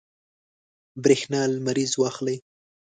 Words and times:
برېښنا 1.03 1.41
لمریز 1.53 1.91
واخلئ. 1.97 2.37